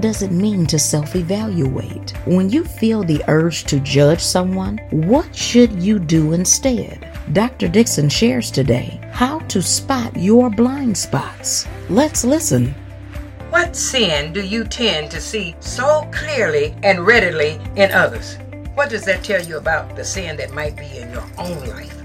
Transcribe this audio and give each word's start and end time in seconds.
does 0.00 0.22
it 0.22 0.32
mean 0.32 0.66
to 0.66 0.78
self 0.78 1.14
evaluate? 1.14 2.10
When 2.26 2.50
you 2.50 2.64
feel 2.64 3.02
the 3.02 3.22
urge 3.28 3.64
to 3.64 3.78
judge 3.80 4.20
someone, 4.20 4.78
what 4.90 5.34
should 5.36 5.72
you 5.82 5.98
do 5.98 6.32
instead? 6.32 7.06
Dr. 7.32 7.68
Dixon 7.68 8.08
shares 8.08 8.50
today 8.50 9.00
how 9.12 9.38
to 9.40 9.62
spot 9.62 10.16
your 10.16 10.50
blind 10.50 10.96
spots. 10.96 11.68
Let's 11.88 12.24
listen. 12.24 12.74
What 13.50 13.76
sin 13.76 14.32
do 14.32 14.46
you 14.46 14.64
tend 14.64 15.10
to 15.10 15.20
see 15.20 15.54
so 15.60 16.08
clearly 16.12 16.74
and 16.82 17.06
readily 17.06 17.60
in 17.76 17.90
others? 17.92 18.38
What 18.74 18.90
does 18.90 19.04
that 19.04 19.22
tell 19.22 19.42
you 19.42 19.58
about 19.58 19.94
the 19.94 20.04
sin 20.04 20.36
that 20.38 20.54
might 20.54 20.76
be 20.76 20.98
in 20.98 21.10
your 21.12 21.26
own 21.36 21.66
life? 21.68 22.02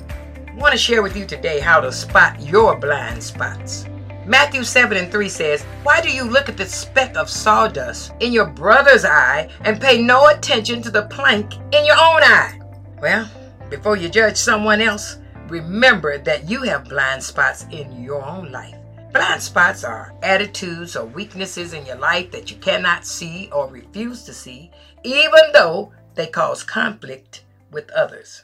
I 0.47 0.53
want 0.55 0.73
to 0.73 0.77
share 0.77 1.01
with 1.01 1.15
you 1.15 1.25
today 1.25 1.59
how 1.59 1.79
to 1.79 1.91
spot 1.91 2.41
your 2.41 2.75
blind 2.75 3.23
spots. 3.23 3.85
Matthew 4.27 4.63
7 4.63 4.97
and 4.97 5.11
3 5.11 5.29
says, 5.29 5.63
Why 5.83 6.01
do 6.01 6.09
you 6.11 6.23
look 6.23 6.49
at 6.49 6.57
the 6.57 6.65
speck 6.65 7.15
of 7.15 7.29
sawdust 7.29 8.11
in 8.21 8.33
your 8.33 8.47
brother's 8.47 9.05
eye 9.05 9.49
and 9.61 9.79
pay 9.79 10.01
no 10.01 10.27
attention 10.29 10.81
to 10.81 10.89
the 10.89 11.03
plank 11.03 11.53
in 11.71 11.85
your 11.85 11.95
own 11.95 12.23
eye? 12.23 12.59
Well, 12.99 13.29
before 13.69 13.97
you 13.97 14.09
judge 14.09 14.37
someone 14.37 14.81
else, 14.81 15.19
remember 15.47 16.17
that 16.17 16.49
you 16.49 16.63
have 16.63 16.89
blind 16.89 17.21
spots 17.21 17.67
in 17.69 18.03
your 18.03 18.25
own 18.25 18.51
life. 18.51 18.75
Blind 19.13 19.43
spots 19.43 19.83
are 19.83 20.11
attitudes 20.23 20.95
or 20.95 21.05
weaknesses 21.05 21.73
in 21.73 21.85
your 21.85 21.97
life 21.97 22.31
that 22.31 22.49
you 22.49 22.57
cannot 22.57 23.05
see 23.05 23.49
or 23.53 23.69
refuse 23.69 24.23
to 24.23 24.33
see, 24.33 24.71
even 25.03 25.51
though 25.53 25.93
they 26.15 26.25
cause 26.25 26.63
conflict 26.63 27.43
with 27.71 27.91
others. 27.91 28.43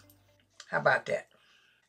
How 0.69 0.79
about 0.79 1.07
that? 1.07 1.25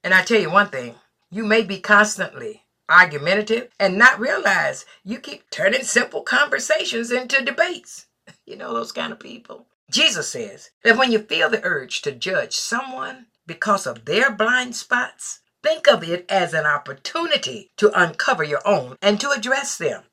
And 0.03 0.15
I 0.15 0.23
tell 0.23 0.41
you 0.41 0.51
one 0.51 0.69
thing 0.69 0.95
you 1.31 1.45
may 1.45 1.63
be 1.63 1.79
constantly 1.79 2.63
argumentative 2.93 3.69
and 3.81 3.99
not 3.99 4.21
realize 4.21 4.85
you 5.03 5.19
keep 5.19 5.51
turning 5.51 5.83
simple 5.83 6.23
conversations 6.23 7.11
into 7.11 7.45
debates. 7.45 8.07
You 8.47 8.57
know 8.57 8.75
those 8.75 8.93
kind 8.93 9.13
of 9.13 9.19
people. 9.19 9.67
Jesus 9.91 10.29
says 10.29 10.71
that 10.85 10.97
when 10.97 11.11
you 11.11 11.21
feel 11.21 11.49
the 11.51 11.65
urge 11.65 12.03
to 12.03 12.13
judge 12.13 12.55
someone 12.55 13.27
because 13.47 13.87
of 13.87 14.05
their 14.05 14.31
blind 14.31 14.77
spots, 14.77 15.41
think 15.63 15.89
of 15.89 16.05
it 16.05 16.25
as 16.31 16.55
an 16.55 16.67
opportunity 16.67 17.71
to 17.79 17.91
uncover 18.01 18.45
your 18.45 18.67
own 18.67 18.97
and 19.03 19.21
to 19.21 19.31
address 19.31 19.77
them. 19.79 20.05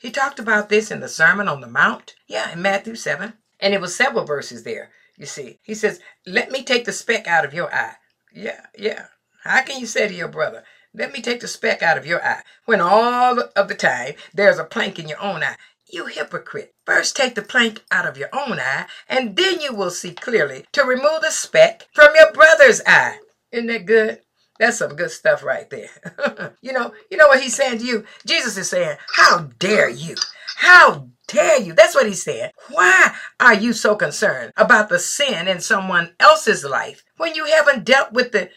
He 0.00 0.10
talked 0.10 0.38
about 0.38 0.68
this 0.68 0.90
in 0.90 1.00
the 1.00 1.08
Sermon 1.08 1.48
on 1.48 1.60
the 1.60 1.68
Mount, 1.68 2.14
yeah, 2.26 2.52
in 2.52 2.62
Matthew 2.62 2.94
7, 2.94 3.34
and 3.60 3.74
it 3.74 3.80
was 3.80 3.94
several 3.94 4.24
verses 4.24 4.64
there. 4.64 4.90
You 5.16 5.26
see, 5.26 5.58
he 5.62 5.74
says, 5.74 6.00
Let 6.26 6.50
me 6.50 6.62
take 6.62 6.84
the 6.84 6.92
speck 6.92 7.26
out 7.26 7.44
of 7.44 7.54
your 7.54 7.72
eye. 7.74 7.94
Yeah, 8.32 8.66
yeah. 8.76 9.06
How 9.44 9.62
can 9.62 9.78
you 9.78 9.86
say 9.86 10.08
to 10.08 10.14
your 10.14 10.28
brother, 10.28 10.64
let 10.94 11.12
me 11.12 11.22
take 11.22 11.40
the 11.40 11.48
speck 11.48 11.82
out 11.82 11.96
of 11.96 12.06
your 12.06 12.22
eye 12.22 12.42
when 12.66 12.80
all 12.80 13.40
of 13.56 13.68
the 13.68 13.74
time 13.74 14.14
there's 14.34 14.58
a 14.58 14.64
plank 14.64 14.98
in 14.98 15.08
your 15.08 15.20
own 15.20 15.42
eye. 15.42 15.56
You 15.88 16.06
hypocrite. 16.06 16.74
First 16.86 17.16
take 17.16 17.34
the 17.34 17.42
plank 17.42 17.82
out 17.90 18.06
of 18.06 18.16
your 18.16 18.28
own 18.32 18.58
eye, 18.58 18.86
and 19.08 19.36
then 19.36 19.60
you 19.60 19.74
will 19.74 19.90
see 19.90 20.12
clearly 20.12 20.64
to 20.72 20.84
remove 20.84 21.20
the 21.22 21.30
speck 21.30 21.86
from 21.94 22.08
your 22.14 22.32
brother's 22.32 22.80
eye. 22.86 23.18
Isn't 23.50 23.66
that 23.66 23.86
good? 23.86 24.20
That's 24.58 24.78
some 24.78 24.96
good 24.96 25.10
stuff 25.10 25.42
right 25.42 25.68
there. 25.70 26.54
you 26.62 26.72
know, 26.72 26.92
you 27.10 27.16
know 27.16 27.28
what 27.28 27.42
he's 27.42 27.56
saying 27.56 27.78
to 27.78 27.84
you? 27.84 28.04
Jesus 28.26 28.56
is 28.56 28.68
saying, 28.70 28.96
How 29.14 29.50
dare 29.58 29.90
you? 29.90 30.14
How 30.56 31.08
dare 31.26 31.60
you? 31.60 31.72
That's 31.74 31.94
what 31.94 32.06
he's 32.06 32.22
saying. 32.22 32.50
Why 32.70 33.14
are 33.40 33.54
you 33.54 33.72
so 33.72 33.96
concerned 33.96 34.52
about 34.56 34.88
the 34.88 34.98
sin 34.98 35.48
in 35.48 35.60
someone 35.60 36.14
else's 36.20 36.64
life 36.64 37.02
when 37.16 37.34
you 37.34 37.46
haven't 37.46 37.84
dealt 37.84 38.12
with 38.12 38.32
the 38.32 38.50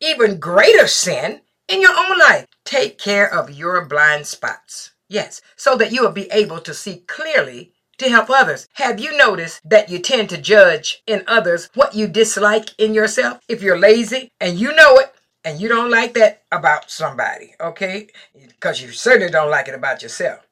even 0.00 0.38
greater 0.38 0.86
sin 0.86 1.40
in 1.72 1.80
your 1.80 1.96
own 1.96 2.18
life. 2.18 2.46
Take 2.64 2.98
care 2.98 3.32
of 3.32 3.50
your 3.50 3.86
blind 3.86 4.26
spots. 4.26 4.92
Yes, 5.08 5.40
so 5.56 5.76
that 5.76 5.90
you 5.90 6.02
will 6.02 6.12
be 6.12 6.30
able 6.30 6.60
to 6.60 6.74
see 6.74 6.98
clearly 7.06 7.72
to 7.98 8.08
help 8.08 8.28
others. 8.30 8.68
Have 8.74 9.00
you 9.00 9.16
noticed 9.16 9.60
that 9.64 9.88
you 9.88 9.98
tend 9.98 10.28
to 10.30 10.38
judge 10.38 11.02
in 11.06 11.24
others 11.26 11.70
what 11.74 11.94
you 11.94 12.08
dislike 12.08 12.70
in 12.78 12.94
yourself? 12.94 13.40
If 13.48 13.62
you're 13.62 13.78
lazy 13.78 14.30
and 14.40 14.58
you 14.58 14.74
know 14.74 14.98
it, 14.98 15.14
and 15.44 15.60
you 15.60 15.68
don't 15.68 15.90
like 15.90 16.14
that 16.14 16.42
about 16.52 16.88
somebody, 16.88 17.52
okay? 17.60 18.06
Because 18.46 18.80
you 18.80 18.92
certainly 18.92 19.30
don't 19.30 19.50
like 19.50 19.66
it 19.66 19.74
about 19.74 20.00
yourself. 20.00 20.46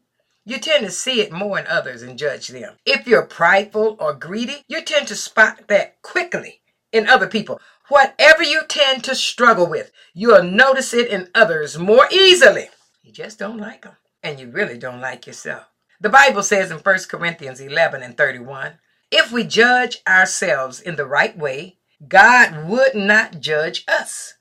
You 0.44 0.58
tend 0.58 0.84
to 0.84 0.90
see 0.90 1.20
it 1.20 1.30
more 1.30 1.60
in 1.60 1.66
others 1.68 2.02
and 2.02 2.18
judge 2.18 2.48
them. 2.48 2.74
If 2.84 3.06
you're 3.06 3.24
prideful 3.24 3.96
or 4.00 4.14
greedy, 4.14 4.64
you 4.66 4.82
tend 4.82 5.06
to 5.06 5.14
spot 5.14 5.68
that 5.68 6.02
quickly 6.02 6.60
in 6.92 7.08
other 7.08 7.28
people. 7.28 7.60
Whatever 7.90 8.44
you 8.44 8.62
tend 8.68 9.02
to 9.02 9.16
struggle 9.16 9.66
with, 9.66 9.90
you'll 10.14 10.44
notice 10.44 10.94
it 10.94 11.08
in 11.08 11.28
others 11.34 11.76
more 11.76 12.06
easily. 12.12 12.68
You 13.02 13.12
just 13.12 13.36
don't 13.36 13.58
like 13.58 13.82
them, 13.82 13.96
and 14.22 14.38
you 14.38 14.48
really 14.48 14.78
don't 14.78 15.00
like 15.00 15.26
yourself. 15.26 15.64
The 16.00 16.08
Bible 16.08 16.44
says 16.44 16.70
in 16.70 16.78
1 16.78 16.98
Corinthians 17.08 17.60
11 17.60 18.02
and 18.02 18.16
31 18.16 18.78
if 19.10 19.32
we 19.32 19.42
judge 19.42 19.98
ourselves 20.06 20.80
in 20.80 20.94
the 20.94 21.04
right 21.04 21.36
way, 21.36 21.78
God 22.06 22.68
would 22.68 22.94
not 22.94 23.40
judge 23.40 23.84
us. 23.88 24.34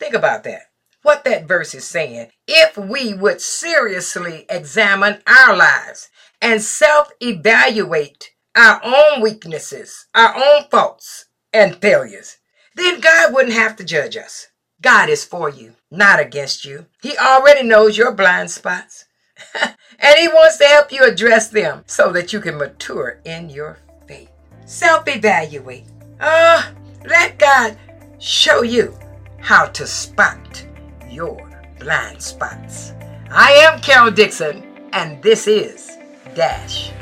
Think 0.00 0.14
about 0.14 0.42
that. 0.42 0.62
What 1.02 1.22
that 1.24 1.46
verse 1.46 1.74
is 1.76 1.84
saying. 1.84 2.30
If 2.48 2.76
we 2.76 3.14
would 3.14 3.40
seriously 3.40 4.46
examine 4.50 5.22
our 5.28 5.56
lives 5.56 6.10
and 6.42 6.60
self 6.60 7.12
evaluate 7.22 8.32
our 8.56 8.80
own 8.82 9.20
weaknesses, 9.20 10.06
our 10.12 10.34
own 10.34 10.68
faults 10.72 11.26
and 11.52 11.76
failures, 11.76 12.38
then 12.76 13.00
God 13.00 13.34
wouldn't 13.34 13.54
have 13.54 13.74
to 13.76 13.84
judge 13.84 14.16
us. 14.16 14.48
God 14.82 15.08
is 15.08 15.24
for 15.24 15.48
you, 15.48 15.72
not 15.90 16.20
against 16.20 16.64
you. 16.64 16.86
He 17.02 17.16
already 17.16 17.66
knows 17.66 17.96
your 17.96 18.12
blind 18.12 18.50
spots. 18.50 19.06
and 19.98 20.16
He 20.18 20.28
wants 20.28 20.58
to 20.58 20.64
help 20.64 20.92
you 20.92 21.02
address 21.04 21.48
them 21.48 21.82
so 21.86 22.12
that 22.12 22.32
you 22.32 22.40
can 22.40 22.58
mature 22.58 23.18
in 23.24 23.48
your 23.48 23.78
faith. 24.06 24.30
Self 24.66 25.08
evaluate. 25.08 25.86
Ah, 26.20 26.70
uh, 26.70 26.74
let 27.08 27.38
God 27.38 27.78
show 28.18 28.62
you 28.62 28.96
how 29.40 29.66
to 29.66 29.86
spot 29.86 30.64
your 31.08 31.50
blind 31.78 32.20
spots. 32.20 32.92
I 33.30 33.52
am 33.52 33.80
Carol 33.80 34.10
Dixon, 34.10 34.62
and 34.92 35.22
this 35.22 35.46
is 35.46 35.96
Dash. 36.34 36.92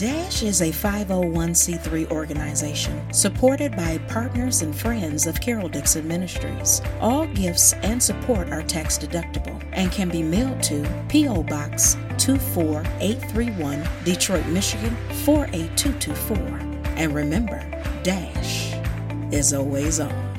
DASH 0.00 0.42
is 0.44 0.62
a 0.62 0.70
501c3 0.70 2.10
organization 2.10 3.12
supported 3.12 3.76
by 3.76 3.98
partners 4.08 4.62
and 4.62 4.74
friends 4.74 5.26
of 5.26 5.42
Carol 5.42 5.68
Dixon 5.68 6.08
Ministries. 6.08 6.80
All 7.02 7.26
gifts 7.26 7.74
and 7.82 8.02
support 8.02 8.48
are 8.48 8.62
tax 8.62 8.96
deductible 8.96 9.62
and 9.72 9.92
can 9.92 10.08
be 10.08 10.22
mailed 10.22 10.62
to 10.62 10.88
P.O. 11.10 11.42
Box 11.42 11.98
24831, 12.16 13.86
Detroit, 14.02 14.46
Michigan 14.46 14.96
48224. 15.26 16.36
And 16.96 17.14
remember, 17.14 17.62
DASH 18.02 18.72
is 19.30 19.52
always 19.52 20.00
on. 20.00 20.29